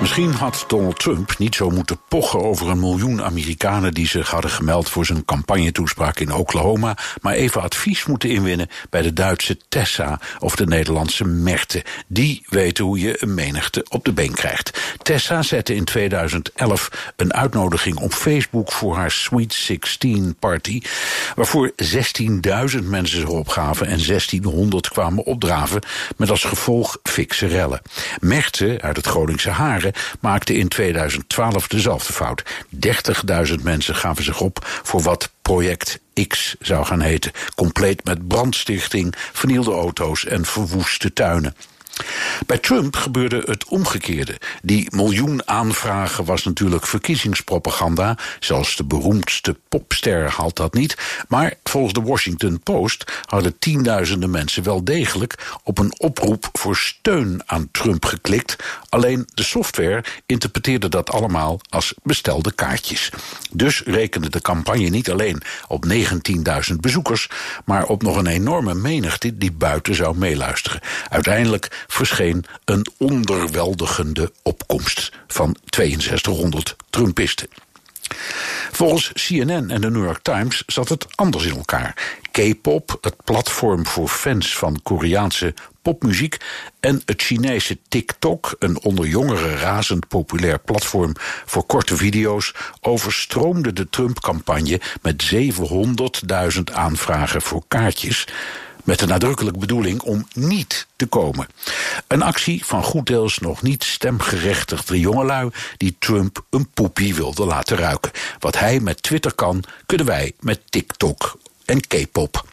Misschien 0.00 0.32
had 0.32 0.64
Donald 0.66 0.98
Trump 0.98 1.38
niet 1.38 1.54
zo 1.54 1.70
moeten 1.70 2.00
pochen 2.08 2.42
over 2.42 2.68
een 2.68 2.80
miljoen 2.80 3.22
Amerikanen 3.22 3.94
die 3.94 4.06
zich 4.06 4.30
hadden 4.30 4.50
gemeld 4.50 4.88
voor 4.88 5.06
zijn 5.06 5.24
campagnetoespraak 5.24 6.18
in 6.18 6.34
Oklahoma, 6.34 6.96
maar 7.20 7.34
even 7.34 7.62
advies 7.62 8.04
moeten 8.04 8.30
inwinnen 8.30 8.68
bij 8.90 9.02
de 9.02 9.12
Duitse 9.12 9.58
Tessa 9.68 10.20
of 10.38 10.56
de 10.56 10.66
Nederlandse 10.66 11.24
Merte. 11.24 11.84
Die 12.06 12.44
weten 12.48 12.84
hoe 12.84 13.00
je 13.00 13.22
een 13.22 13.34
menigte 13.34 13.86
op 13.88 14.04
de 14.04 14.12
been 14.12 14.34
krijgt. 14.34 14.80
Tessa 15.02 15.42
zette 15.42 15.74
in 15.74 15.84
2011 15.84 17.12
een 17.16 17.34
uitnodiging 17.34 17.98
op 17.98 18.12
Facebook 18.12 18.72
voor 18.72 18.96
haar 18.96 19.10
Sweet 19.10 19.54
16 19.54 20.36
party, 20.38 20.82
waarvoor 21.34 21.72
16.000 21.84 22.82
mensen 22.82 23.20
zich 23.20 23.28
opgaven 23.28 23.86
en 23.86 24.06
1600 24.06 24.88
kwamen 24.88 25.24
opdraven, 25.24 25.82
met 26.16 26.30
als 26.30 26.44
gevolg 26.44 26.98
fikse 27.02 27.46
rellen. 27.46 27.80
Merte 28.20 28.78
uit 28.80 28.96
het 28.96 29.06
Groningse 29.06 29.50
Haren 29.50 29.85
maakte 30.20 30.54
in 30.54 30.68
2012 30.68 31.68
dezelfde 31.68 32.12
fout. 32.12 32.42
30.000 33.48 33.54
mensen 33.62 33.94
gaven 33.94 34.24
zich 34.24 34.40
op 34.40 34.58
voor 34.82 35.02
wat 35.02 35.32
Project 35.42 36.00
X 36.28 36.56
zou 36.60 36.84
gaan 36.84 37.00
heten. 37.00 37.32
Compleet 37.54 38.04
met 38.04 38.28
brandstichting, 38.28 39.14
vernielde 39.32 39.70
auto's 39.70 40.24
en 40.24 40.44
verwoeste 40.44 41.12
tuinen. 41.12 41.54
Bij 42.46 42.58
Trump 42.58 42.96
gebeurde 42.96 43.42
het 43.44 43.64
omgekeerde. 43.64 44.40
Die 44.62 44.86
miljoen 44.90 45.48
aanvragen 45.48 46.24
was 46.24 46.44
natuurlijk 46.44 46.86
verkiezingspropaganda. 46.86 48.18
Zelfs 48.40 48.76
de 48.76 48.84
beroemdste 48.84 49.56
popster 49.68 50.30
haalt 50.30 50.56
dat 50.56 50.74
niet. 50.74 50.96
Maar 51.28 51.54
volgens 51.64 51.92
de 51.92 52.02
Washington 52.02 52.60
Post 52.60 53.04
hadden 53.24 53.58
tienduizenden 53.58 54.30
mensen 54.30 54.62
wel 54.62 54.84
degelijk 54.84 55.58
op 55.62 55.78
een 55.78 56.00
oproep 56.00 56.48
voor 56.52 56.76
steun 56.76 57.42
aan 57.46 57.68
Trump 57.70 58.04
geklikt. 58.04 58.56
Alleen 58.88 59.28
de 59.34 59.42
software 59.42 60.04
interpreteerde 60.26 60.88
dat 60.88 61.10
allemaal 61.10 61.60
als 61.68 61.94
bestelde 62.02 62.52
kaartjes. 62.52 63.10
Dus 63.50 63.82
rekende 63.84 64.30
de 64.30 64.40
campagne 64.40 64.88
niet 64.88 65.10
alleen 65.10 65.42
op 65.68 65.86
19.000 65.88 66.74
bezoekers, 66.80 67.28
maar 67.64 67.86
op 67.86 68.02
nog 68.02 68.16
een 68.16 68.26
enorme 68.26 68.74
menigte 68.74 69.38
die 69.38 69.52
buiten 69.52 69.94
zou 69.94 70.16
meeluisteren. 70.16 70.80
Uiteindelijk 71.08 71.84
verscheen 71.86 72.44
een 72.64 72.86
onderweldigende 72.98 74.32
opkomst 74.42 75.12
van 75.26 75.56
6200 75.64 76.76
Trumpisten. 76.90 77.48
Volgens 78.72 79.12
CNN 79.12 79.70
en 79.70 79.80
de 79.80 79.90
New 79.90 80.04
York 80.04 80.22
Times 80.22 80.62
zat 80.66 80.88
het 80.88 81.06
anders 81.14 81.44
in 81.44 81.56
elkaar. 81.56 82.18
K-pop, 82.30 82.98
het 83.00 83.16
platform 83.24 83.86
voor 83.86 84.08
fans 84.08 84.56
van 84.56 84.80
Koreaanse 84.82 85.54
popmuziek, 85.82 86.36
en 86.80 87.02
het 87.04 87.22
Chinese 87.22 87.78
TikTok, 87.88 88.56
een 88.58 88.82
onder 88.82 89.06
jongeren 89.06 89.56
razend 89.56 90.08
populair 90.08 90.58
platform 90.58 91.12
voor 91.44 91.64
korte 91.66 91.96
video's, 91.96 92.54
overstroomde 92.80 93.72
de 93.72 93.88
Trump-campagne 93.88 94.80
met 95.02 95.34
700.000 95.34 96.62
aanvragen 96.72 97.42
voor 97.42 97.62
kaartjes 97.68 98.26
met 98.86 98.98
de 98.98 99.06
nadrukkelijke 99.06 99.58
bedoeling 99.58 100.00
om 100.02 100.26
niet 100.32 100.86
te 100.96 101.06
komen. 101.06 101.46
Een 102.06 102.22
actie 102.22 102.64
van 102.64 102.82
goed 102.82 103.06
deels 103.06 103.38
nog 103.38 103.62
niet 103.62 103.84
stemgerechtigde 103.84 105.00
jongelui 105.00 105.50
die 105.76 105.96
Trump 105.98 106.44
een 106.50 106.68
poepie 106.68 107.14
wilde 107.14 107.44
laten 107.44 107.76
ruiken. 107.76 108.10
Wat 108.38 108.58
hij 108.58 108.80
met 108.80 109.02
Twitter 109.02 109.34
kan, 109.34 109.64
kunnen 109.86 110.06
wij 110.06 110.32
met 110.40 110.60
TikTok 110.70 111.38
en 111.64 111.80
K-pop. 111.80 112.44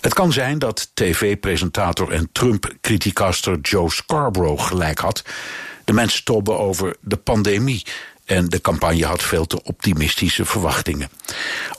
Het 0.00 0.14
kan 0.14 0.32
zijn 0.32 0.58
dat 0.58 0.90
tv-presentator 0.94 2.12
en 2.12 2.28
Trump-criticaster 2.32 3.58
Joe 3.60 3.90
Scarborough 3.90 4.66
gelijk 4.66 4.98
had. 4.98 5.22
De 5.84 5.92
mensen 5.92 6.24
tobben 6.24 6.58
over 6.58 6.96
de 7.00 7.16
pandemie 7.16 7.86
en 8.32 8.48
de 8.48 8.60
campagne 8.60 9.04
had 9.04 9.22
veel 9.22 9.46
te 9.46 9.62
optimistische 9.62 10.44
verwachtingen. 10.44 11.10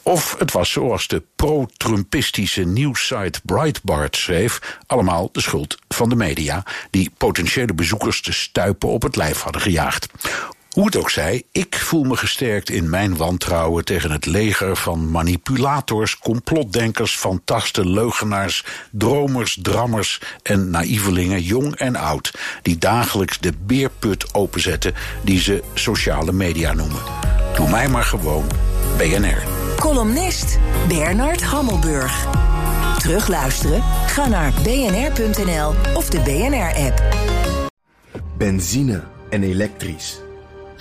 Of 0.04 0.36
het 0.40 0.52
was 0.52 0.72
zoals 0.72 1.08
de 1.08 1.24
pro-Trumpistische 1.36 2.64
nieuwssite 2.64 3.42
Breitbart 3.44 4.16
schreef, 4.16 4.80
allemaal 4.86 5.30
de 5.32 5.42
schuld 5.42 5.78
van 5.88 6.10
de 6.10 6.16
media, 6.16 6.64
die 6.90 7.12
potentiële 7.18 7.74
bezoekers 7.74 8.22
te 8.22 8.34
stuipen 8.34 8.90
op 8.90 9.02
het 9.02 9.16
lijf 9.16 9.42
hadden 9.42 9.62
gejaagd. 9.62 10.08
Hoe 10.74 10.86
het 10.86 10.96
ook 10.96 11.10
zij, 11.10 11.44
ik 11.52 11.76
voel 11.76 12.04
me 12.04 12.16
gesterkt 12.18 12.70
in 12.70 12.90
mijn 12.90 13.18
wantrouwen 13.18 13.86
tegen 13.86 14.12
het 14.12 14.26
leger 14.26 14.76
van 14.76 15.12
manipulators, 15.12 16.18
complotdenkers, 16.18 17.16
fantasten, 17.16 17.90
leugenaars, 17.90 18.66
dromers, 18.92 19.58
drammers 19.62 20.22
en 20.44 20.70
naïvelingen, 20.70 21.42
jong 21.42 21.76
en 21.76 21.96
oud, 21.96 22.34
die 22.62 22.78
dagelijks 22.78 23.40
de 23.40 23.54
beerput 23.66 24.34
openzetten 24.34 24.94
die 25.24 25.40
ze 25.40 25.64
sociale 25.74 26.32
media 26.32 26.74
noemen. 26.74 27.02
Doe 27.56 27.70
mij 27.70 27.90
maar 27.90 28.06
gewoon 28.06 28.46
BNR. 28.98 29.44
Columnist 29.80 30.60
Bernard 30.88 31.44
Hammelburg. 31.44 32.28
Terugluisteren? 32.98 33.84
Ga 34.08 34.28
naar 34.28 34.54
bnr.nl 34.64 35.74
of 35.94 36.10
de 36.10 36.20
BNR-app. 36.20 37.04
Benzine 38.38 39.04
en 39.30 39.44
elektrisch. 39.44 40.22